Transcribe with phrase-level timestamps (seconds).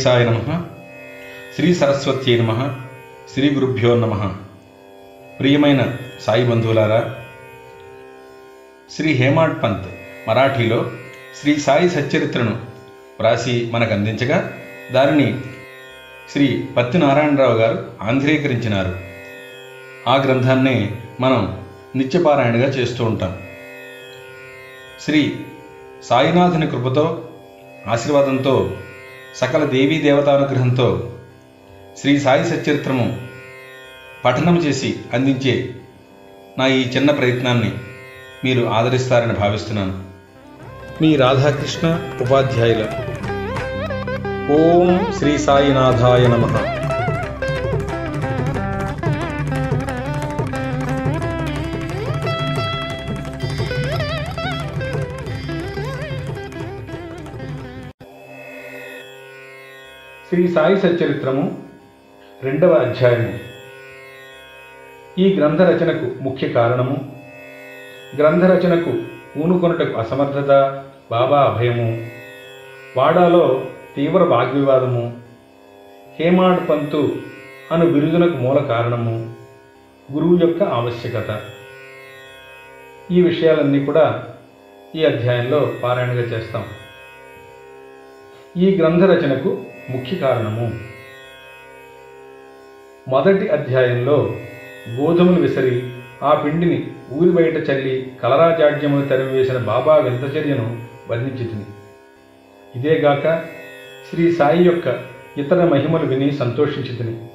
[0.00, 0.64] శ్రీ గణేశాయ నమ.
[1.56, 2.74] శ్రీ సరస్వత్యై నమ.
[3.34, 4.34] శ్రీ గురుభ్యో నమ.
[5.40, 7.16] ప్రియమైన సాయి బంధువులారా
[8.90, 9.86] శ్రీ హేమాడ్ పంత్
[10.28, 10.90] మరాఠీలో
[11.40, 12.50] శ్రీ సాయి సచ్చరిత్రను
[13.20, 14.52] వ్రాసి మనకు అందించగా
[14.92, 15.40] దానిని
[16.32, 18.98] శ్రీ పత్తి నారాయణరావు గారు ఆంధ్రీకరించినారు.
[20.08, 21.64] ఆ గ్రంథాన్నే మనం
[21.96, 23.38] నిత్యపారాయణగా చేస్తూ ఉంటాం.
[25.00, 25.34] శ్రీ
[26.04, 27.28] సాయినాథుని కృపతో
[27.88, 28.70] ఆశీర్వాదంతో
[29.34, 31.12] సకల దేవీ దేవతానుగ్రహంతో
[32.00, 33.20] శ్రీ సాయి సచరిత్రము
[34.24, 35.74] పఠనం చేసి అందించే
[36.58, 37.72] నా ఈ చిన్న ప్రయత్నాన్ని
[38.44, 40.02] మీరు ఆదరిస్తారని భావిస్తున్నాను.
[41.02, 42.82] మీ రాధాకృష్ణ ఉపాధ్యాయుల.
[44.52, 46.79] ఓం శ్రీ సాయినాథాయ నమః.
[60.30, 61.44] శ్రీ సాయి సచ్చరిత్రము
[62.42, 63.30] రెండవ అధ్యాయము.
[65.18, 66.96] ఈ గ్రంథ రచనకు ముఖ్య కారణము
[68.18, 68.92] గ్రంథ రచనకు
[69.32, 70.50] పూనుకొనుటకు అసమర్థత
[71.10, 72.06] బాబా అభయము
[72.96, 73.64] వాడాలో
[73.96, 75.02] తీవ్ర వాగ్వివాదము
[76.18, 77.16] హేమాడ్ పంతు
[77.72, 79.16] అను బిరుదునకు మూల కారణము
[80.12, 81.40] గురువు యొక్క ఆవశ్యకత.
[83.10, 84.06] ఈ విషయాలన్నీ కూడా
[84.96, 86.64] ఈ అధ్యాయంలో పారాయణగా చేస్తాం.
[88.56, 90.72] ఈ గ్రంథ రచనకు ముఖ్య కారణము.
[93.08, 94.36] మొదటి అధ్యాయంలో
[94.98, 95.82] గోధుమలు విసరి
[96.22, 100.76] ఆ పిండిని ఊరి బయట చల్లి కలరాజాడ్యమును తరిమివేసిన బాబా వింతచర్యను
[101.10, 101.66] వర్ణించింది
[102.74, 103.42] ఇదేగాక
[104.10, 105.00] శ్రీ సాయి యొక్క
[105.38, 107.28] ఇతర మహిమలు విని సంతోషించింది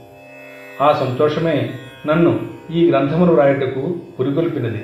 [0.82, 1.70] ఆ సంతోషమే
[2.06, 4.84] నన్ను ఈ గ్రంథమును రాయటకు పురిగొల్పినది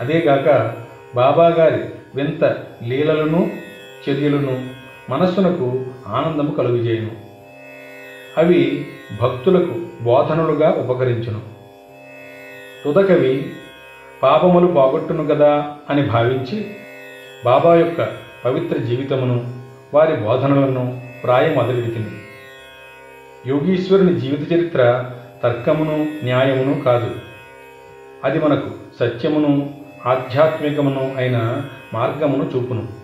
[0.00, 0.76] అదేగాక
[1.14, 1.82] బాబాగారి
[2.14, 2.44] వింత
[2.82, 3.50] లీలలను
[4.08, 4.64] చర్యలను
[5.10, 7.10] మనస్సునకు ఆనందము కలుగజేయును.
[8.38, 8.86] అవి
[9.22, 11.40] భక్తులకు బోధనలుగా ఉపకరించును.
[12.84, 13.52] తుదకవి
[14.22, 16.76] పాపములు పోగొట్టును కదా అని భావించి
[17.44, 18.08] బాబా యొక్క
[18.44, 19.60] పవిత్ర జీవితమును
[19.94, 22.10] వారి బోధనలను ప్రాయ మొదలుపెట్టింది
[23.46, 25.10] యోగీశ్వరుని జీవిత చరిత్ర
[25.42, 27.10] తర్కమును న్యాయమును కాదు.
[28.24, 28.70] అది మనకు
[29.00, 29.74] సత్యమును
[30.06, 31.62] ఆధ్యాత్మికమును అయిన
[31.94, 32.97] మార్గమును చూపును.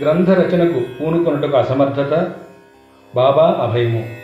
[0.00, 2.32] గ్రంథ రచనకు పూనుకొనుటకు అసమర్థత?
[3.14, 4.16] బాబా అభయము.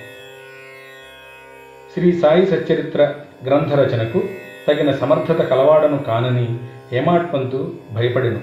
[1.95, 3.15] శ్రీ సాయి సచ్చరిత్ర
[3.47, 4.23] గ్రంథ రచనకు
[4.69, 6.59] తగిన సమర్థత కలవాడను కానని
[6.93, 8.41] హేమాట్పంతు భయపడెను.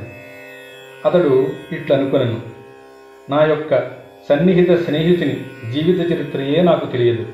[1.06, 2.42] అతడు ఇట్లనుకొనెను.
[3.30, 3.80] నా యొక్క
[4.30, 7.26] సన్నిహిత స్నేహితుని జీవిత చరిత్రయే నాకు తెలియదు.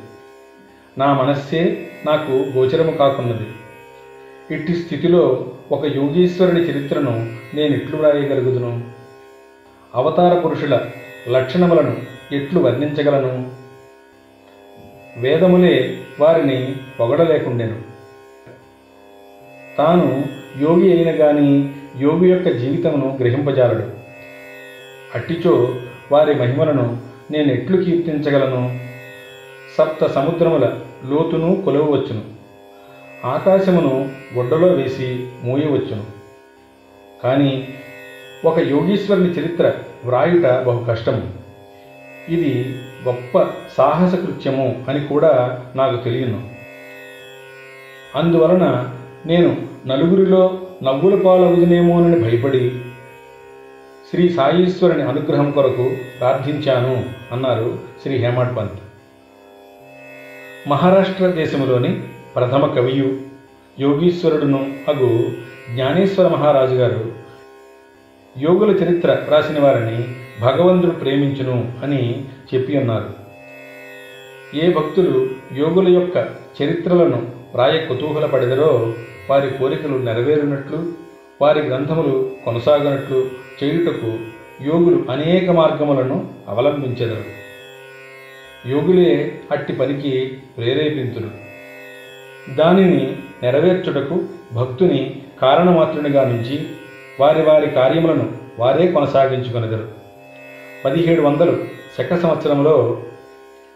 [0.97, 3.47] నా మనస్సే నాకు గోచరము కాకున్నది.
[4.56, 8.91] ఇట్టి స్థితిలో ఒక యోగీశ్వరుని చరిత్రను నేను ఎట్లు వ్రాయగలుగుదును?
[9.96, 10.85] అవతార పురుషుల
[11.29, 11.97] లక్షణములను
[12.34, 13.52] ఎట్లు వర్ణించగలను?
[15.18, 17.81] వేదములే వారిని పొగడలేకుండెను.
[19.78, 20.25] తాను
[20.62, 23.90] యోగి అయిన గాని యోగి యొక్క జీవితమును గ్రహింపజాలడు.
[25.16, 25.75] అట్టిచో
[26.12, 26.97] వారి మహిమలను
[27.31, 28.79] నేను ఎట్లు కీర్తించగలను?
[29.78, 30.79] సప్త సముద్రముల
[31.09, 32.22] లోతును కొలవవచ్చును.
[33.25, 36.03] ఆకాశమును గుడ్డలో వేసి మూయవచ్చును.
[37.23, 37.68] కానీ
[38.46, 39.74] ఒక యోగీశ్వరుని చరిత్ర
[40.06, 41.29] వ్రాయుట బహు కష్టము.
[42.29, 43.41] ఇది గొప్ప
[43.78, 46.50] సాహస కృత్యము అని కూడా నాకు తెలియను.
[48.16, 48.94] అందువలన
[49.25, 49.57] నేను
[49.88, 52.79] నలుగురిలో నవ్వుల పాలవుదునేమోనని భయపడి
[54.11, 58.79] శ్రీ సాయీశ్వరుని అనుగ్రహం కొరకు ప్రార్థించాను అన్నారు శ్రీ హేమాడ్ పంత్.
[60.70, 62.03] మహారాష్ట్ర దేశంలోని
[62.35, 63.17] ప్రథమ కవియు
[63.79, 65.32] యోగీశ్వరుడును అగు
[65.73, 67.21] జ్ఞానేశ్వర మహారాజు గారు
[68.35, 69.97] యోగుల చరిత్ర రాసిన వారిని
[70.41, 73.09] భగవంతుడు ప్రేమించును అని చెప్పి ఉన్నారు
[74.55, 76.17] ఏ భక్తులు యోగుల యొక్క
[76.61, 77.19] చరిత్రలను
[77.53, 78.93] ప్రాయ కుతూహలపడెదరో
[79.29, 80.79] వారి కోరికలు నెరవేరినట్లు
[81.41, 83.19] వారి గ్రంథములు కొనసాగినట్లు
[83.59, 84.11] చేయుటకు
[84.66, 87.25] యోగులు అనేక మార్గములను అవలంబించెదరు.
[88.69, 90.11] యోగులే అట్టి పనికి
[90.57, 91.29] ప్రేరేపింతుడు
[92.55, 94.16] దానిని నెరవేర్చుటకు
[94.53, 96.57] భక్తుని కారణమాత్రునిగా నుంచి
[97.19, 99.87] వారి వారి కార్యములను వారే కొనసాగించుకొనెదరు.
[100.85, 101.63] పదిహేడు వందలు
[101.97, 103.03] శక సంవత్సరంలో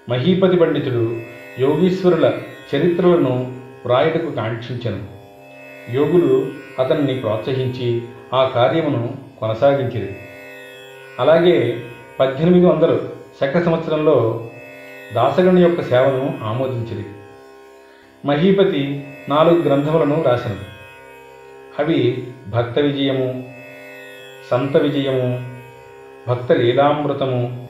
[0.10, 1.22] మహీపతి పండితుడు
[1.60, 2.34] యోగీశ్వరుల
[2.76, 3.54] చరిత్రలను
[3.86, 5.04] వ్రాయుటకు కాంక్షించను.
[5.94, 6.48] యోగులు
[6.80, 8.02] అతన్ని ప్రోత్సహించి
[8.34, 10.16] ఆ కార్యమును కొనసాగించిరి.
[11.20, 11.84] అలాగే
[12.20, 13.10] పద్దెనిమిది వందలు
[13.42, 14.50] శక సంవత్సరంలో
[15.14, 17.06] దాసగణి యొక్క సేవను ఆమోదించింది
[18.26, 20.66] మహీపతి నాలుగు గ్రంథములను రాసినది
[21.80, 23.44] అవి భక్త విజయము
[24.52, 25.56] సంత విజయము
[26.28, 27.68] భక్త లీలామృతము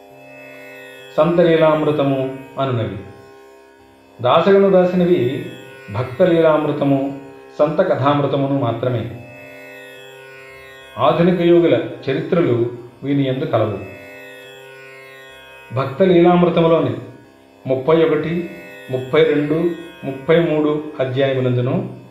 [1.18, 2.98] సంత లీలామృతము అనునవి.
[4.24, 5.46] దాసగను దాసినవి
[5.94, 7.20] భక్త లీలామృతము
[7.60, 9.24] సంత కథామృతమును మాత్రమే.
[10.98, 12.72] ఆధునిక యోగుల చరిత్రలు
[13.04, 13.80] వీని ఎందు కలవు.
[15.76, 16.96] భక్త లీలామృతములోని
[17.68, 18.50] ముప్పై ఒకటి
[18.92, 19.72] ముప్పై రెండు
[20.04, 22.05] ముప్పై మూడు అధ్యాయములందును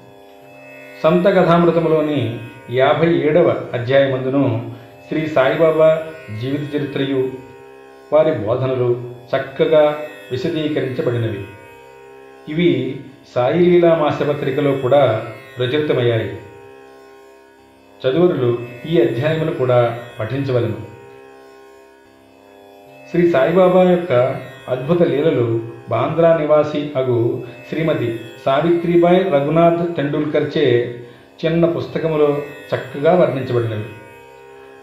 [1.03, 2.39] సంత కథామృతములోని
[2.71, 4.73] యాభై ఏడవ అధ్యాయమందును
[5.09, 6.07] శ్రీ సాయిబాబా
[6.41, 7.31] జీవిత చరిత్రయు
[8.13, 9.97] వారి బోధనలు చక్కగా
[10.31, 11.45] విశదీకరించబడినవి.
[12.49, 13.01] ఇవి
[13.35, 15.27] సాయిలీలా మాసపత్రికలో కూడా
[15.59, 16.39] ప్రచురితమయ్యాయి.
[18.07, 20.77] చదువురులు ఈ అధ్యాయములు కూడా పఠించవలను.
[23.11, 30.95] శ్రీ సాయిబాబా యొక్క అద్భుత లీలలు బాంద్రా నివాసి అగు శ్రీమతి సావిత్రిబాయ్ రఘునాథ్ టెండూల్కర్చే
[31.45, 32.39] చిన్న పుస్తకములో
[32.75, 33.85] చక్కగా వర్ణించబడినవి.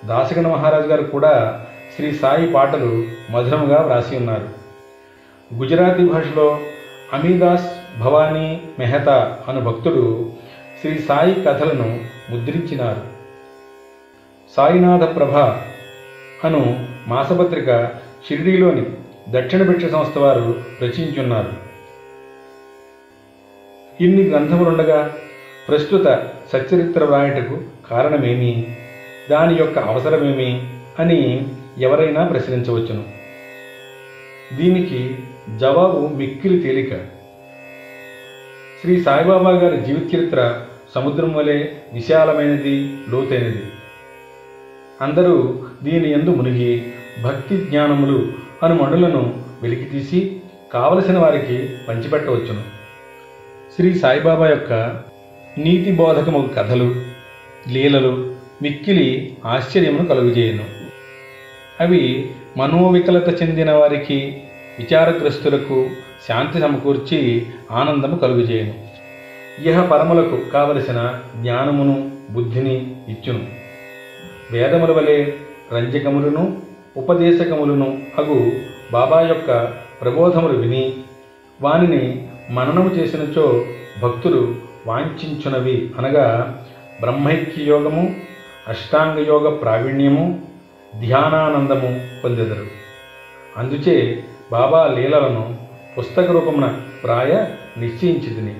[0.08, 4.50] దాసగణ మహారాజు గారు కూడా శ్రీ సాయి పాటలు మధురముగా వ్రాసి ఉన్నారు.
[5.56, 6.60] గుజరాతీ భాషలో
[7.14, 10.32] అమీదాస్ భవానీ మెహతా అను భక్తుడు
[10.82, 12.00] శ్రీ సాయి కథలను
[12.30, 13.02] ముద్రించినారు.
[14.56, 15.36] సాయినాథ ప్రభ
[16.48, 17.90] అను మాసపత్రిక
[18.28, 18.86] షిరిడీలోని
[19.30, 21.72] దక్షిణ భిక్ష సంస్థ వారు రచించున్నారు.
[24.04, 25.18] ఇన్ని గ్రంథములుండగా
[25.68, 26.04] ప్రస్తుత
[26.54, 28.78] సచ్చరిత్ర వ్రాయటకు కారణమేమి?
[29.32, 30.68] దాని యొక్క అవసరమేమి?
[31.00, 31.48] అని
[31.78, 33.04] ఎవరైనా ప్రశ్నించవచ్చును.
[34.58, 35.16] దీనికి
[35.58, 36.96] జవాబు మిక్కిలి తేలిక.
[38.82, 40.62] శ్రీ సాయిబాబా గారి జీవిత చరిత్ర
[40.96, 43.64] సముద్రం వలె విశాలమైనది లోతైనది.
[45.02, 46.92] అందరూ దీని ఎందు మునిగి
[47.24, 50.42] భక్తి జ్ఞానములు అను వెలికి వెలికితీసి
[50.74, 52.62] కావలసిన వారికి పంచిపెట్టవచ్చును.
[53.76, 54.74] శ్రీ సాయిబాబా యొక్క
[55.58, 56.96] నీతి బోధకము కథలు
[57.70, 60.64] లీలలు మిక్కిలి ఆశ్చర్యమును కలుగుజేయను.
[61.80, 64.42] అవి మనోవికలత చెందిన వారికి
[64.80, 65.90] విచారగ్రస్తులకు
[66.28, 68.74] శాంతి సమకూర్చి ఆనందము కలుగుజేయను.
[69.70, 73.48] ఇహ పరములకు కావలసిన జ్ఞానమును బుద్ధిని ఇచ్చును.
[74.52, 75.32] వేదముల వలె
[75.74, 78.52] రంజకములను ఉపదేశకములను అగు
[78.92, 80.94] బాబా యొక్క ప్రబోధములు విని
[81.62, 83.66] వానిని మననము చేసినచో
[84.04, 84.56] భక్తులు
[84.88, 86.58] వాంఛించునవి అనగా
[87.02, 88.16] బ్రహ్మైక్య యోగము
[88.68, 90.42] అష్టాంగయోగ ప్రావీణ్యము
[91.00, 92.66] ధ్యానానందము పొందెదరు.
[93.58, 95.56] అందుచే బాబా లీలలను
[95.98, 97.46] పుస్తక రూపమున ప్రాయ
[97.78, 98.56] నిశ్చయించిదిని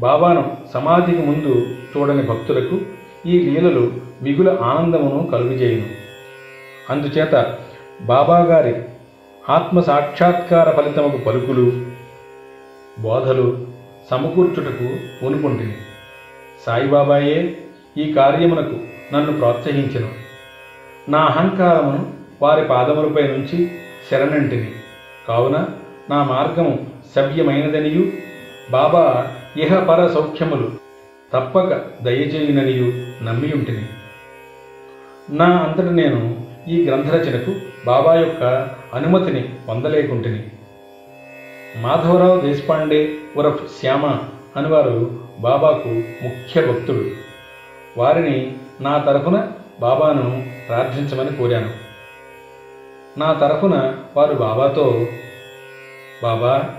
[0.00, 2.80] బాబాను సమాధికి ముందు చూడని భక్తులకు
[3.26, 3.92] ఈ లీలలు
[4.22, 6.01] మిగుల ఆనందమును కలుగజేయును.
[6.90, 7.58] అందుచేత
[8.02, 8.82] బాబాగారి
[9.48, 11.72] ఆత్మ సాక్షాత్కార ఫలితముకు పలుకులు
[12.98, 13.66] బోధలు
[14.10, 15.74] సమకూర్చుటకు పూనుకుంటుని.
[16.66, 17.56] సాయిబాబాయే
[17.98, 18.76] ఈ కార్యమునకు
[19.14, 20.08] నన్ను ప్రోత్సహించను.
[21.10, 22.12] నా అహంకారమును
[22.42, 23.70] వారి పాదములపై నుంచి
[24.10, 24.70] శరణంటిని.
[25.28, 25.66] కావున
[26.10, 26.86] నా మార్గము
[27.16, 28.12] సవ్యమైనదనియు
[28.70, 30.72] బాబా ఇహ పర సౌఖ్యములు
[31.32, 32.92] తప్పక దయచేయుననియు
[33.24, 33.86] నమ్మియుంటిని.
[35.30, 37.54] నా అంతట నేను ఈ గ్రంథరచనకు
[37.86, 40.44] బాబా యొక్క అనుమతిని పొందలేకుంటిని.
[41.80, 44.06] మాధవరావు దేశపాండే ఉరఫ్ శ్యామ
[44.56, 45.88] అనివారు బాబాకు
[46.22, 47.10] ముఖ్య భక్తుడు.
[47.96, 49.48] వారిని నా తరఫున
[49.80, 51.70] బాబాను ప్రార్థించమని కోరాను.
[53.18, 55.06] నా తరఫున వారు బాబాతో
[56.22, 56.74] బాబా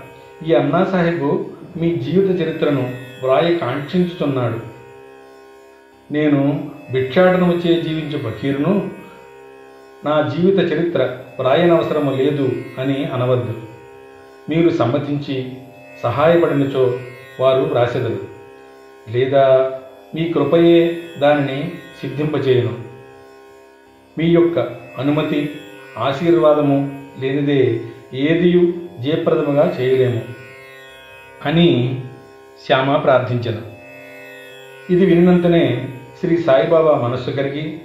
[0.46, 4.60] ఈ అన్నా సాహెబు మీ జీవిత చరిత్రను వ్రాయ కాంక్షించుతున్నాడు.
[6.12, 8.90] నేను భిక్షాటనము చే జీవించే ఫకీరును
[10.04, 13.54] నా జీవిత చరిత్ర వ్రాయనవసరము లేదు అని అనవద్దు.
[14.48, 15.52] మీరు సమ్మతించి
[16.02, 16.98] సహాయపడినచో
[17.40, 18.18] వారు వ్రాసెదరు.
[19.08, 19.72] లేదా
[20.14, 22.78] మీ కృపయే దానిని సిద్ధింపచేయను.
[24.18, 24.58] మీ యొక్క
[24.98, 25.50] అనుమతి
[25.98, 27.80] ఆశీర్వాదము లేనిదే
[28.14, 30.22] ఏదియు జయప్రదముగా చేయలేము
[31.46, 32.00] అని
[32.66, 33.62] శ్యామ ప్రార్థించను.
[34.92, 35.88] ఇది విన్నంతనే
[36.20, 37.78] శ్రీ సాయిబాబా మనస్సు కరిగి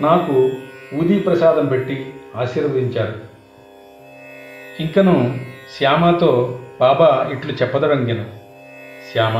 [0.00, 0.50] నాకు
[0.94, 3.14] ఊదీ ప్రసాదం పెట్టి ఆశీర్వదించారు
[4.80, 5.38] ఇంకను
[5.78, 8.24] శ్యామతో బాబా ఇట్లు చెప్పదొడంగెను.
[9.12, 9.36] శ్యామ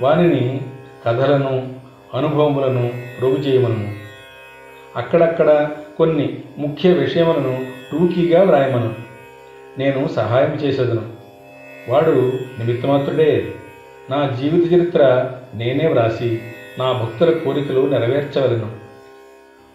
[0.00, 0.60] వానిని
[1.06, 1.74] కథలను
[2.14, 3.94] అనుభవములను రోగు చేయమను
[4.96, 8.94] అక్కడక్కడ కొన్ని ముఖ్య విషయములను టూకీగా వ్రాయమను.
[9.78, 11.12] నేను సహాయం చేసేదను.
[11.88, 13.52] వాడు నిమిత్తమాత్రుడే.
[14.10, 16.40] నా జీవిత చరిత్ర నేనే వ్రాసి
[16.78, 18.79] నా భక్తుల కోరికలు నెరవేర్చవలను.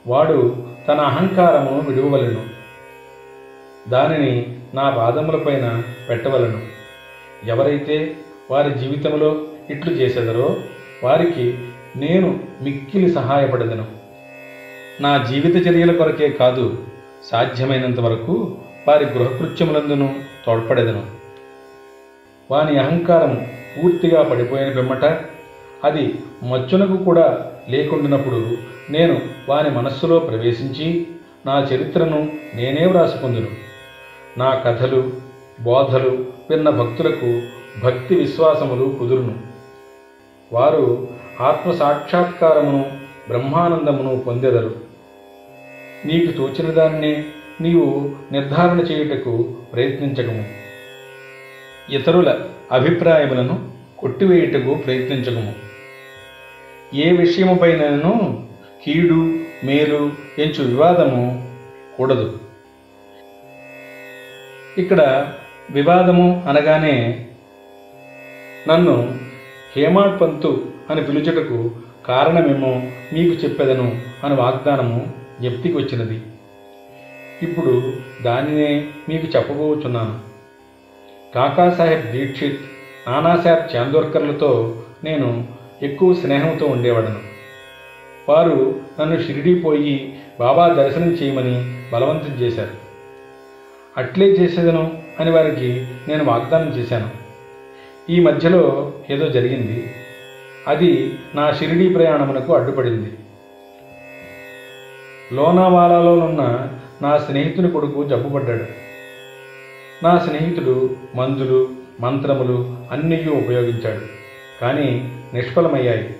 [0.07, 2.41] వాడు తన అహంకారమును విడువలను
[3.89, 6.61] దానిని నా పాదములపైన పెట్టవలను.
[7.45, 8.17] ఎవరైతే
[8.51, 10.55] వారి జీవితంలో ఇట్లు చేసేదరో
[11.03, 11.57] వారికి
[11.95, 13.85] నేను మిక్కిలి సహాయపడదను.
[15.01, 16.83] నా జీవిత చర్యల కొరకే కాదు
[17.23, 18.57] సాధ్యమైనంత వరకు
[18.87, 21.05] వారి గృహకృత్యములందును తోడ్పడేదను.
[22.51, 23.47] వాని అహంకారం
[23.77, 25.05] పూర్తిగా పడిపోయిన పిమ్మట
[25.83, 28.57] అది మచ్చునకు కూడా లేకుండినప్పుడు
[28.89, 31.07] నేను వాని మనస్సులో ప్రవేశించి
[31.45, 33.47] నా చరిత్రను నేనే వ్రాసుకుందును
[34.37, 35.13] నా కథలు
[35.61, 37.41] బోధలు విన్న భక్తులకు
[37.83, 39.39] భక్తి విశ్వాసములు కుదురును.
[40.53, 41.07] వారు
[41.41, 42.85] ఆత్మ సాక్షాత్కారమును
[43.27, 44.75] బ్రహ్మానందమును పొందెదరు.
[46.05, 47.25] నీకు తోచిన దాన్నే
[47.61, 50.45] నీవు నిర్ధారణ చేయుటకు ప్రయత్నించకము.
[51.89, 52.39] ఇతరుల
[52.71, 55.64] అభిప్రాయములను కొట్టివేయుటకు ప్రయత్నించకము.
[56.95, 58.13] ఏ విషయముపైనను
[58.85, 59.19] కీడు
[59.63, 61.21] మేలు ఎంచు వివాదము
[61.97, 62.39] కూడదు.
[64.77, 65.31] ఇక్కడ
[65.71, 67.27] వివాదము అనగానే
[68.67, 69.19] నన్ను
[69.75, 71.71] హేమాడ్ పంతు అని పిలుచుటకు
[72.05, 72.71] కారణమేమో
[73.13, 74.99] మీకు చెప్పెదను అని వాగ్దానము
[75.41, 76.21] జ్ఞప్తికి వచ్చినది.
[77.41, 80.19] ఇప్పుడు దానినే మీకు చెప్పబోచున్నాను.
[81.35, 82.61] కాకాసాహెబ్ దీక్షిత్
[83.07, 84.51] నానాసాహెబ్ చాందోర్కర్లతో
[85.03, 87.19] నేను ఎక్కువ స్నేహంతో ఉండేవాడను.
[88.29, 92.85] వారు నన్ను షిరిడీ పోయి బాబా దర్శనం చేయమని బలవంతం చేశారు.
[93.97, 97.09] అట్లే చేసేదను అని వారికి నేను వాగ్దానం చేశాను.
[98.09, 99.93] ఈ మధ్యలో ఏదో జరిగింది.
[100.67, 103.13] అది నా షిరిడీ ప్రయాణమునకు అడ్డుపడింది.
[105.35, 106.69] లోనావాలాలోనున్న
[107.01, 108.65] నా స్నేహితుని కొడుకు జబ్బుపడ్డాడు.
[110.03, 114.01] నా స్నేహితుడు మందులు మంత్రములు అన్నీ ఉపయోగించాడు.
[114.61, 116.15] కానీ నిష్ఫలమయ్యాయి.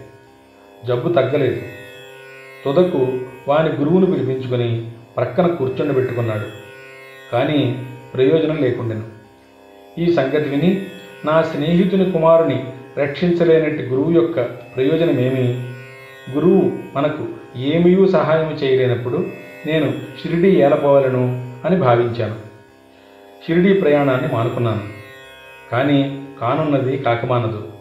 [0.88, 1.62] జబ్బు తగ్గలేదు.
[2.66, 6.46] తుదకు వాని గురువును పిలిపించుకొని ప్రక్కన కూర్చుండబెట్టుకున్నాడు
[7.32, 9.04] కానీ ప్రయోజనం లేకుండెను.
[10.00, 10.86] ఈ సంగతి విని
[11.26, 12.66] నా స్నేహితుని కుమారుని
[12.98, 15.74] రక్షించలేనట్టి గురువు యొక్క ప్రయోజనమేమి?
[16.32, 19.26] గురువు మనకు ఏమీ సహాయం చేయలేనప్పుడు
[19.66, 22.36] నేను షిరిడీ ఏలపోవాలను అని భావించాను.
[23.48, 24.84] షిరిడీ ప్రయాణాన్ని మానుకున్నాను.
[25.72, 27.75] కానీ కానున్నది కాకమానదు.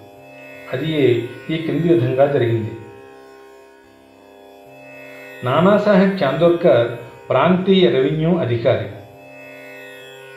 [0.75, 2.71] అది ఈ క్రింది విధంగా జరిగింది.
[5.45, 6.99] నానాసాహెబ్ చాందోర్కర్
[7.31, 8.87] ప్రాంతీయ రెవెన్యూ అధికారి.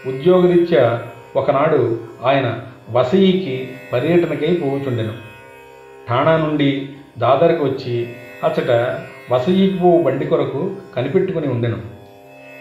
[0.09, 5.13] ఉద్యోగరీత్యా ఒకనాడు ఆయన వసయికి పర్యటనకై పోవుచుండెను.
[6.09, 8.99] ఠాణా నుండి దాదర్కు వచ్చి అచ్చట
[9.31, 11.81] వసయికి పోవు బండి కొరకు కనిపెట్టుకుని ఉండెను.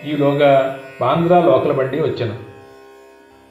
[0.07, 2.37] ఈలోగా బాంద్రా లోకల బండి వచ్చాను.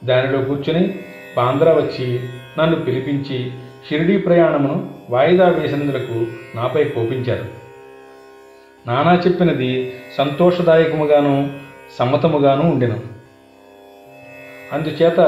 [0.05, 0.99] దానిలో కూర్చుని
[1.37, 2.19] బాంద్రా వచ్చి
[2.59, 3.51] నన్ను పిలిపించి
[3.89, 7.45] షిరిడీ ప్రయాణమును వాయిదా వేసినందులకు నాపై కోపించారు.
[8.87, 11.59] నానా చెప్పినది సంతోషదాయకముగాను
[11.99, 13.01] సమ్మతముగాను ఉండెను.
[14.73, 15.19] అందుచేత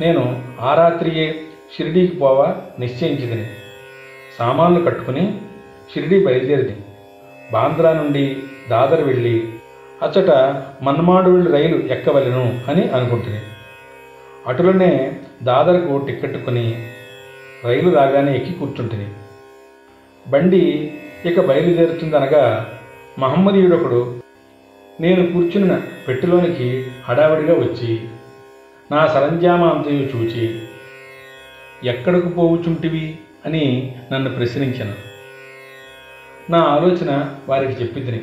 [0.00, 1.40] నేను ఆ రాత్రియే
[1.76, 3.50] షిరిడీకి పోవా నిశ్చయించింది
[4.38, 5.38] సామాన్లు కట్టుకుని
[5.94, 6.76] షిరిడీ బయలుదేరింది.
[7.52, 8.36] బాంద్రా నుండి
[8.70, 9.48] దాదర్ వెళ్ళి
[10.02, 10.30] అచ్చట
[10.82, 13.40] మన్మాడు రైలు ఎక్కవలెను అని అనుకుంటుంది
[14.46, 16.86] అటులనే దాదర్కు టిక్కెట్టుకుని
[17.64, 19.06] రైలు రాగానే ఎక్కి కూర్చుంటుంది
[20.28, 20.92] బండి
[21.26, 22.70] ఇక బయలుదేరుతుందనగా
[23.18, 24.20] మహమ్మదీయుడొకడు
[25.00, 28.08] నేను కూర్చున్న పెట్టెలోనికి హడావిడిగా వచ్చి
[28.92, 30.60] నా సరంజామాంతయు చూచి
[31.84, 33.18] ఎక్కడకు పోవుచుంటివి?
[33.46, 34.94] అని నన్ను ప్రశ్నించను.
[36.50, 38.20] నా ఆలోచన వారికి చెప్పిద్దని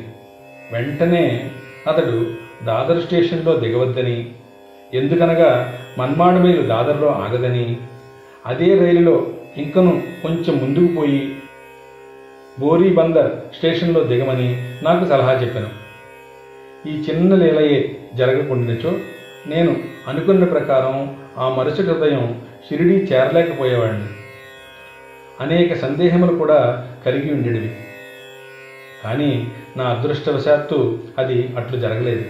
[0.72, 1.50] వెంటనే
[1.86, 2.30] అతడు
[2.64, 4.30] దాదర్ స్టేషన్లో దిగవద్దని
[4.94, 7.76] ఎందుకనగా మన్మాడు మీరు దాదర్లో ఆగదని
[8.46, 11.36] అదే రైలులో ఇంకను కొంచెం ముందుకు పోయి
[12.60, 15.68] బోరీ బందర్ స్టేషన్లో దిగమని నాకు సలహా చెప్పాను.
[16.88, 18.98] ఈ చిన్న లీలయే జరగకుండాచో
[19.46, 19.76] నేను
[20.08, 24.04] అనుకున్న ప్రకారం ఆ మరుసటి ఉదయం షిరిడీ చేరలేకపోయేవాడిని.
[25.40, 27.76] అనేక సందేహములు కూడా కలిగి ఉండేవి
[29.04, 32.24] కానీ నా అదృష్టవశాత్తు అది అట్లు జరగలేదు.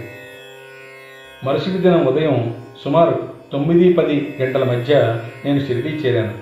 [1.44, 2.54] మరుసటి దినం ఉదయం
[2.84, 6.34] సుమారు తొమ్మిది పది గంటల మధ్య నేను షిరిడీ చేరాను.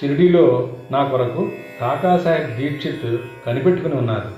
[0.00, 1.50] షిరిడీలో నా కొరకు
[1.80, 4.30] కాకాసాహెబ్ దీక్షిత్ కనిపెట్టుకుని ఉన్నారు.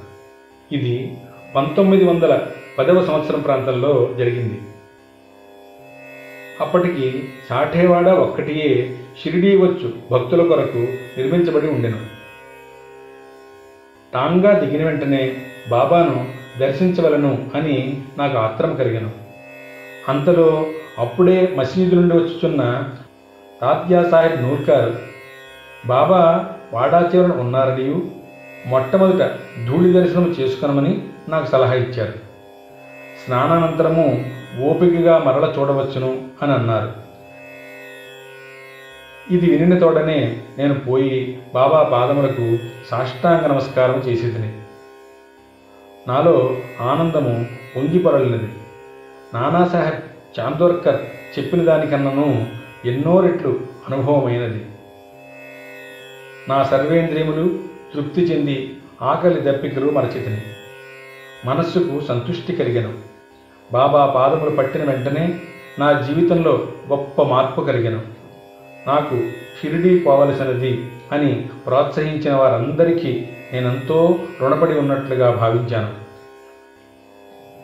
[0.72, 1.16] ఇది
[1.54, 2.46] పంతొమ్మిది వందల
[2.78, 4.60] పదవ సంవత్సరం ప్రాంతంలో జరిగింది.
[6.60, 10.78] అప్పటికి సాఠేవాడ ఒక్కటియే షిరిడీ వచ్చు భక్తుల కొరకు
[11.16, 11.98] నిర్మించబడి ఉండెను.
[14.14, 15.36] టాంగా దిగిన వెంటనే
[15.68, 16.28] బాబాను
[16.58, 19.10] దర్శించవలను అని నాకు ఆత్రం కలిగను.
[20.08, 20.66] అంతలో
[20.98, 22.84] అప్పుడే మసీదు నుండి వచ్చుచున్న
[23.60, 24.92] తాత్యా సాహెబ్ నూర్కర్
[25.86, 27.32] బాబా వాడా చివరన
[28.66, 29.30] మొట్టమొదట
[29.66, 32.12] ధూళి దర్శనం చేసుకునమని నాకు సలహా ఇచ్చారు.
[33.24, 34.24] స్నానానంతరము
[34.64, 36.92] ఓపికగా మరల చూడవచ్చును అని అన్నారు.
[39.34, 42.58] ఇది వినిన తోడనే నేను పోయి బాబా పాదములకు
[42.90, 44.52] సాష్టాంగ నమస్కారం చేసేదిని.
[46.08, 48.52] నాలో ఆనందము పొంగిపొరలినది
[49.34, 51.00] నానాసాహెబ్ చాందోర్కర్
[51.38, 52.46] చెప్పిన దానికన్నను
[52.84, 54.66] ఎన్నో రెట్లు అనుభవమైనది.
[56.48, 57.58] నా సర్వేంద్రియములు
[57.94, 60.40] తృప్తి చెంది ఆకలి దప్పికలు మరచితిని.
[61.44, 62.94] మనస్సుకు సంతుష్టి కలిగను.
[63.72, 65.40] బాబా పాదములు పట్టిన వెంటనే
[65.78, 68.02] నా జీవితంలో గొప్ప మార్పు కలిగను.
[68.86, 69.20] నాకు
[69.60, 75.94] షిరిడీ పోవలసినది అని ప్రోత్సహించిన వారందరికీ నేనెంతో రుణపడి ఉన్నట్లుగా భావించాను.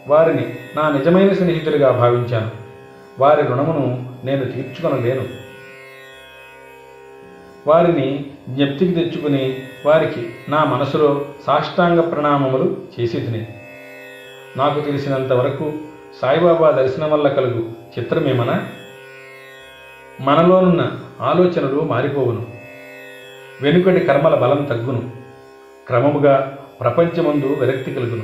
[0.09, 2.62] వారిని నా నిజమైన స్నేహితులుగా భావించాను.
[3.19, 5.25] వారి రుణమును నేను తీర్చుకొనలేను.
[7.67, 13.47] వారిని జ్ఞప్తికి తెచ్చుకుని వారికి నా మనసులో సాష్టాంగ ప్రణామములు చేసి తిని
[14.57, 15.73] నాకు తెలిసినంత వరకు
[16.23, 18.69] సాయిబాబా దర్శనం వల్ల కలుగు చిత్రమేమనా?
[20.21, 22.47] మనలోనున్న ఆలోచనలు మారిపోవును.
[23.63, 25.11] వెనుకటి కర్మల బలం తగ్గును.
[25.87, 28.23] క్రమముగా ప్రపంచమందు విరక్తి కలుగును.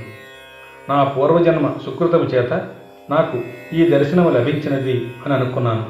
[0.89, 2.69] నా పూర్వజన్మ సుకృతము చేత
[3.11, 5.87] నాకు ఈ దర్శనం లభించినది అని అనుకున్నాను.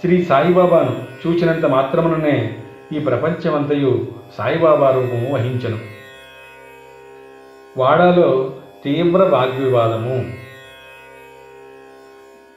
[0.00, 2.58] శ్రీ సాయిబాబాను చూచినంత మాత్రముననే
[2.92, 4.06] ఈ ప్రపంచమంతయు
[4.38, 5.78] సాయిబాబా రూపము వహించను.
[7.76, 10.32] వాడాలో తీవ్ర వాగ్వివాదము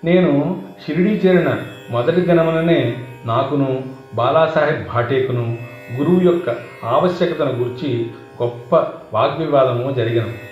[0.06, 3.84] నేను షిరిడీ చేరిన మొదటి దినముననే నాకును
[4.16, 5.58] బాలాసాహెబ్ భాటేకును
[5.96, 8.76] గురువు యొక్క ఆవశ్యకతను గురించి గొప్ప
[9.14, 10.47] వాగ్వివాదము జరిగను.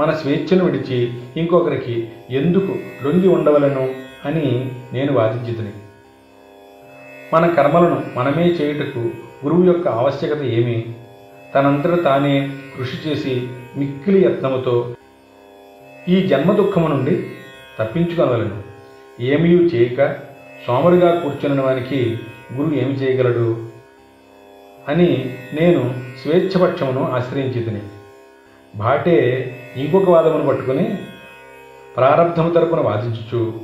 [0.00, 5.72] మన స్వేచ్ఛను విడిచి ఇంకొకరికి ఎందుకు లొంగి ఉండవలను అని నేను వాదించుతుని.
[7.34, 8.98] మన కర్మలను మనమే చేయుటకు
[9.44, 10.94] గురువు యొక్క ఆవశ్యకత ఏమి?
[11.54, 14.96] తనంతట తానే కృషి చేసి మిక్కిలి యత్నముతో
[16.08, 17.26] ఈ జన్మ దుఃఖము నుండి
[17.78, 18.62] తప్పించుకొనవలను.
[19.20, 20.12] ఏమీ చేయక
[20.66, 22.18] సోమరుగా కూర్చున్న వానికి
[22.54, 23.66] గురువు ఏమి చేయగలడు
[24.88, 27.80] అని నేను స్వేచ్ఛపక్షమును ఆశ్రయించితిని.
[28.76, 30.98] భాటే ఇంకొక వాదమును పట్టుకుని
[31.96, 33.60] ప్రారంధము తరపున వాదించుచు.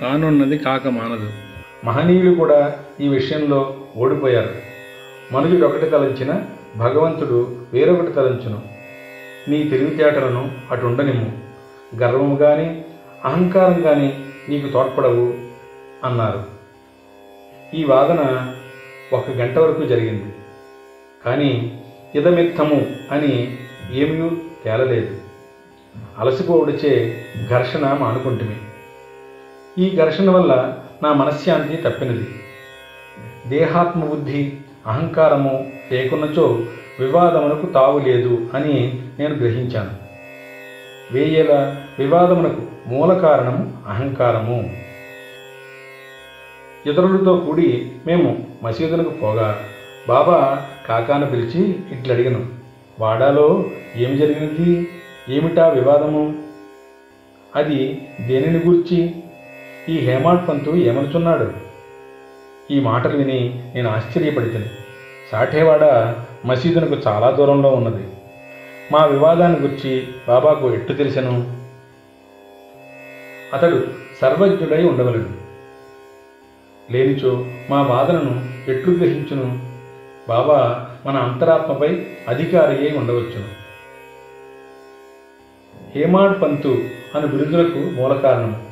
[0.00, 1.30] కానున్నది కాక మానదు.
[1.84, 4.54] మహనీయులు కూడా ఈ విషయంలో ఓడిపోయారు.
[5.32, 6.42] మనుజుడు ఒకటి తలంచిన
[6.76, 8.62] భగవంతుడు వేరొకటి తలంచును.
[9.48, 11.32] నీ తెలివితేటలను అటుండనిమ్ము
[11.96, 12.82] గర్వము గాని
[13.24, 15.34] అహంకారం గాని నీకు తోడ్పడవు
[16.04, 16.44] అన్నారు.
[17.74, 18.52] ఈ వాదన
[19.12, 20.34] ఒక గంట వరకు జరిగింది.
[21.24, 21.80] కానీ
[22.14, 23.58] ఇదమిత్తము అని
[23.92, 24.30] ఏమీ
[24.64, 25.27] తేలలేదు.
[26.18, 28.56] అలసిపోవుడిచే ఘర్షణ మానుకుంటుమి
[29.78, 32.28] ఈ ఘర్షణ వల్ల నా మనశ్శాంతి తప్పినది.
[33.46, 34.52] దేహాత్మబుద్ధి
[34.86, 36.62] అహంకారము లేకున్నచో
[37.00, 39.90] వివాదమునకు తావు లేదు అని నేను గ్రహించాను.
[41.12, 44.74] వేయేల వివాదమునకు మూల కారణము అహంకారము.
[46.86, 49.60] ఇతరులతో కూడి మేము మసీదులకు పోగా
[50.08, 52.46] బాబా కాకాను పిలిచి ఇట్లడిగను
[53.00, 53.64] వాడాలో
[53.96, 54.88] ఏమి జరిగినది?
[55.28, 56.42] ఏమిటా వివాదము?
[57.56, 59.14] అది దేనిని గూర్చి?
[59.88, 61.52] ఈ హేమాడ్ పంతు ఏమనుచున్నాడు?
[62.70, 64.70] ఈ మాటలు విని నేను ఆశ్చర్యపడితే
[65.32, 66.14] సాఠేవాడ
[66.46, 68.06] మసీదునకు చాలా దూరంలో ఉన్నది.
[68.92, 71.58] మా వివాదాన్ని గుర్చి బాబాకు ఎట్టు తెలిసెను?
[73.54, 73.86] అతడు
[74.20, 75.48] సర్వజ్ఞుడై ఉండగలడు
[76.92, 79.58] లేనిచో మా వాదనను ఎట్లు గ్రహించును?
[80.28, 83.57] బాబా మన అంతరాత్మపై అధికారి అయి ఉండవచ్చును.
[85.94, 88.66] హేమాడ్ పంతు అను బిరుదులకు మూలకారణం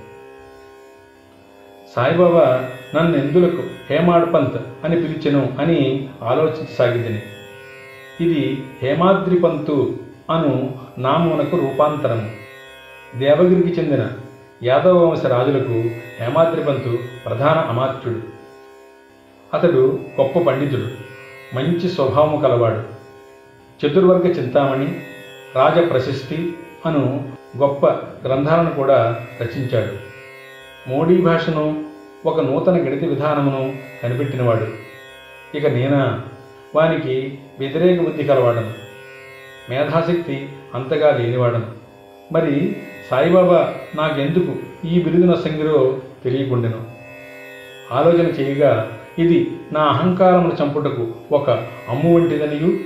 [1.96, 7.22] సాయిబాబా నన్ను ఎందులకు హేమాడ్ పంత్ అని పిలిచెను అని ఆలోచించసాగిందని.
[8.20, 9.94] ఇది హేమాద్రి పంతు
[10.30, 12.30] అను నామమునకు రూపాంతరం.
[13.16, 14.12] దేవగిరికి చెందిన
[14.62, 15.84] యాదవ వంశ రాజులకు
[16.20, 18.20] హేమాద్రి పంతు ప్రధాన అమాత్యుడు.
[19.54, 20.88] అతడు గొప్ప పండితుడు
[21.54, 22.96] మంచి స్వభావము కలవాడు.
[23.86, 25.00] చతుర్వర్గ చింతామణి
[25.54, 26.54] రాజ ప్రశస్తి
[26.86, 27.86] అను గొప్ప
[28.26, 29.92] గ్రంథాలను కూడా రచించాడు.
[30.90, 31.84] మోడీ భాషను
[32.26, 34.66] ఒక నూతన గణిత విధానమును కనిపెట్టినవాడు.
[35.56, 36.20] ఇక నేనా?
[36.74, 38.72] వానికి వ్యతిరేక బుద్ధి కలవాడను.
[39.70, 41.66] మేధాశక్తి అంతగా లేనివాడను.
[42.32, 42.76] మరి
[43.10, 44.52] సాయిబాబా నాకెందుకు
[44.86, 46.84] ఈ బిరుదున సంగిరో తెలియకుండెను?
[47.92, 51.50] ఆలోచన చేయగా ఇది నా అహంకారమును చంపుటకు ఒక
[51.88, 52.78] అమ్ము వంటిదనియు.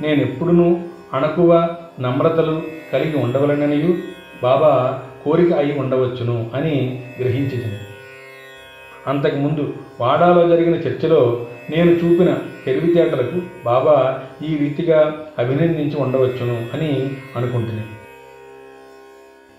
[0.00, 0.76] నేనెప్పుడునూ
[1.12, 3.96] అణకువ నమ్రతలు కలిగి ఉండవలననియు
[4.42, 7.78] బాబా కోరిక అయి ఉండవచ్చును అని గ్రహించింది
[9.06, 17.82] అంతకుముందు వాడాలో జరిగిన చర్చలో నేను చూపిన తెలివితేటలకు బాబా ఈ రీతిగా అభినందించి ఉండవచ్చును అని అనుకుంటుంది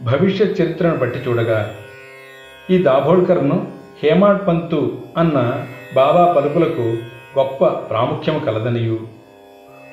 [0.01, 1.75] భవిష్యత్ చరిత్రను బట్టి చూడగా
[2.69, 3.67] ఈ దాభోల్కర్ను
[4.03, 6.81] హేమాడ్ పంతు అన్న బాబా పలుకులకు
[7.37, 8.99] గొప్ప ప్రాముఖ్యము కలదనియు.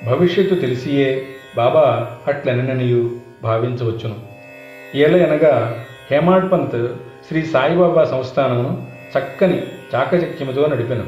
[0.07, 1.27] భవిష్యత్తు తెలిసియే
[1.57, 4.17] బాబా అట్లననియు భావించవచ్చును.
[4.95, 6.97] ఏల అనగా హేమాడ్ పంత్
[7.29, 8.87] శ్రీ సాయిబాబా సంస్థానమును
[9.19, 9.63] చక్కని
[9.95, 11.07] చాకచక్యముతో నడిపెను.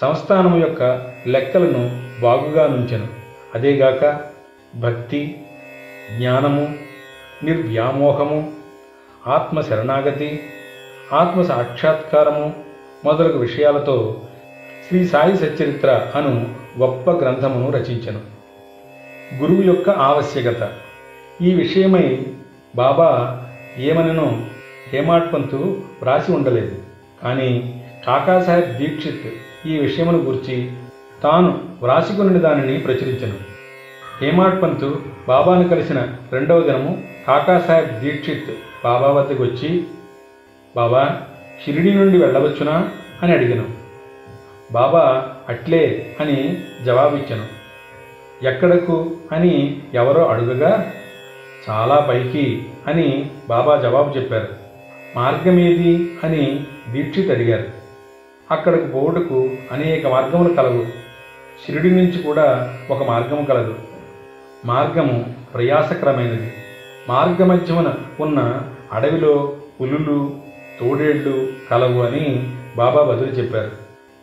[0.00, 0.82] సంస్థానము యొక్క
[1.26, 3.06] లెక్కలను బాగుగా నుంచెను.
[3.54, 4.20] అదేగాక
[4.76, 5.42] భక్తి
[6.16, 6.74] జ్ఞానము
[7.44, 8.52] నిర్వ్యామోహము
[9.26, 10.42] ఆత్మ శరణాగతి
[11.12, 12.54] ఆత్మ సాక్షాత్కారము
[13.04, 14.20] మొదలగు విషయాలతో
[14.88, 18.20] శ్రీ సాయి సచ్చరిత్ర అను గొప్ప గ్రంథమును రచించెను.
[19.36, 20.72] గురువు యొక్క ఆవశ్యకత.
[21.42, 22.26] ఈ విషయమై
[22.76, 23.40] బాబా
[23.78, 24.46] ఏమనను
[24.92, 26.76] హేమాడ్ పంతు వ్రాసి ఉండలేదు.
[27.22, 29.32] కానీ కాకాసాహెబ్ దీక్షిత్
[29.68, 30.72] ఈ విషయమును గురించి
[31.22, 33.34] తాను వ్రాసికొనిన దానిని ప్రచురించను.
[34.20, 38.50] హేమాడ్ పంతు బాబాను కలిసిన రెండవ దినము కాకాసాహెబ్ దీక్షిత్
[38.84, 39.84] బాబా వద్దకు వచ్చి
[40.76, 41.20] బాబా
[41.64, 42.88] షిరిడి నుండి వెళ్ళవచ్చునా?
[43.22, 43.68] అని అడిగాను.
[44.72, 47.60] బాబా అట్లే అని జవాబిచ్చాను.
[48.46, 49.16] ఎక్కడకు?
[49.32, 50.92] అని ఎవరో అడుగగా
[51.68, 54.48] చాలా పైకి అని బాబా జవాబు చెప్పారు.
[55.16, 57.64] మార్గమేది అని దీక్షిత్ అడిగారు.
[58.50, 60.86] అక్కడకు పోవుటకు అనేక మార్గములు కలవు.
[61.66, 63.74] షిరిడి నుంచి కూడా ఒక మార్గము కలదు.
[64.64, 66.52] మార్గము ప్రయాసకరమైనది.
[67.08, 70.30] మార్గమధ్యమున ఉన్న అడవిలో పులులు
[70.80, 73.70] తోడేళ్ళు కలవు అని బాబా బదులు చెప్పారు.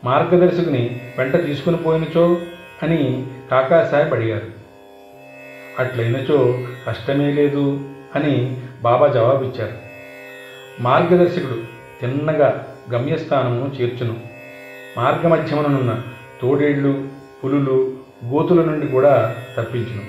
[0.04, 2.38] మార్గదర్శకుని వెంట తీసుకుని పోయినచో
[2.84, 4.57] అని కాకాసాహెబ్ అడిగారు.
[5.80, 9.74] అట్లయినచో కష్టమే లేదు అని బాబా జవాబిచ్చారు.
[10.80, 11.58] మార్గదర్శకుడు
[12.02, 14.16] తిన్నగా గమ్యస్థానమును చేర్చును.
[14.98, 16.02] మార్గమధ్యమనున్న
[16.42, 17.08] తోడేళ్ళు
[17.44, 17.94] పులులు
[18.26, 20.02] గోతుల నుండి కూడా తప్పించును.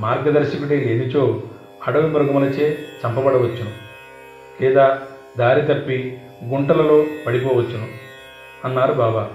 [0.00, 1.42] మార్గదర్శకుడే లేనిచో
[1.86, 3.70] అడవి మృగములచే చంపబడవచ్చును.
[4.62, 5.02] లేదా
[5.38, 7.88] దారి తప్పి గుంటలలో పడిపోవచ్చును
[8.64, 9.30] అన్నారు బాబా.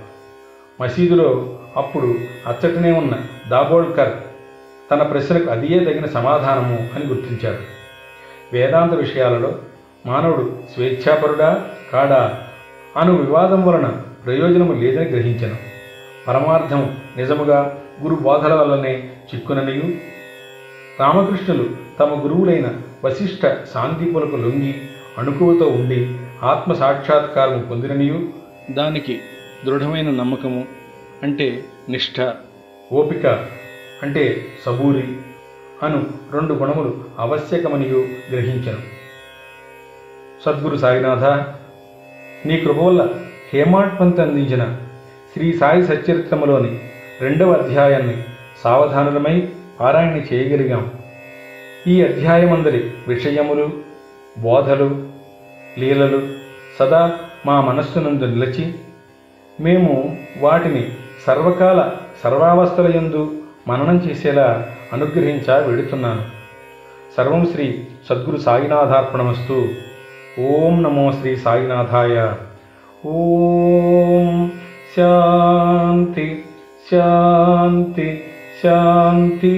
[0.82, 2.16] మసీదులో అప్పుడు
[2.48, 3.18] అచ్చటనే ఉన్న
[3.50, 4.14] దాబోల్కర్
[4.92, 7.80] తన ప్రశ్నకు అదియే తగిన సమాధానము అని గుర్తించాడు.
[8.54, 9.56] వేదాంత విషయాలలో
[10.06, 12.44] మానవుడు స్వేచ్ఛాపరుడా కాడా
[12.98, 15.56] అను వివాదం వలన ప్రయోజనము లేదని గ్రహించను.
[16.28, 19.84] పరమార్థము నిజముగా గురు బోధల వల్లనే చిక్కుననియు.
[21.00, 22.74] రామకృష్ణులు తమ గురువులైన
[23.06, 23.42] వశిష్ఠ
[23.74, 24.76] శాంతిపులకు లొంగి
[25.18, 28.30] అణుకువతో ఉండి ఆత్మ సాక్షాత్కారము పొందిననియు.
[28.72, 29.20] దానికి
[29.66, 30.66] దృఢమైన నమ్మకము
[31.24, 32.34] అంటే నిష్ఠ.
[32.94, 33.46] ఓపిక
[34.04, 35.08] అంటే సబూరి
[35.84, 38.82] అను రెండు గుణములు ఆవశ్యకమనియు గ్రహించను.
[40.46, 41.24] సద్గురు సాయినాథ
[42.46, 43.10] నీ కృప వల్ల
[43.54, 44.78] హేమాడ్ పంత్ అందించిన
[45.34, 46.80] శ్రీ సాయి సచరిత్రములోని
[47.22, 48.24] రెండవ అధ్యాయాన్ని
[48.64, 50.92] సావధానులమై పారాయణ చేయగలిగాం.
[51.88, 53.70] ఈ అధ్యాయమందరి విషయములు
[54.38, 55.08] బోధలు
[55.80, 56.28] లీలలు
[56.80, 58.74] సదా మా మనస్సునందు నిలిచి
[59.60, 60.92] మేము వాటిని
[61.28, 61.92] సర్వకాల
[62.24, 63.39] సర్వావస్థల యందు
[63.70, 66.22] మననం చేసేలా అనుగ్రహించ వెడుతున్నాను.
[67.18, 69.68] సర్వం శ్రీ సద్గురు సాయినాథార్పణమస్తు.
[70.40, 72.34] ఓం నమో శ్రీ సాయినాథాయ.
[73.06, 74.52] ఓం
[74.98, 76.46] శాంతి
[76.92, 78.24] శాంతి
[78.64, 79.56] శాంతి.